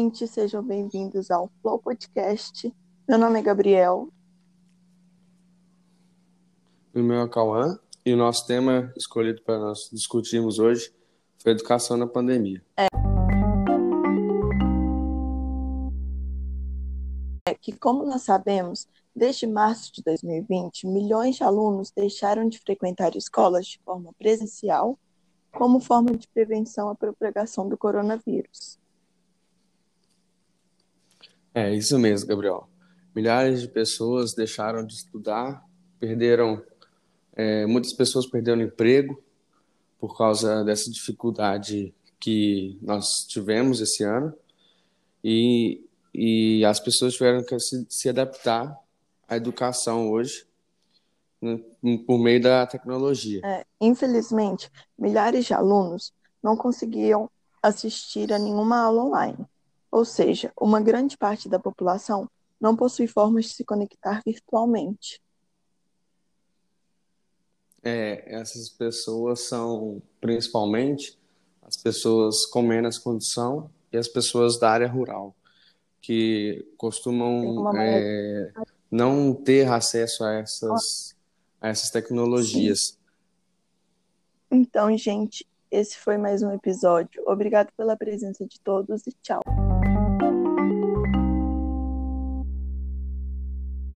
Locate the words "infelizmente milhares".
53.80-55.46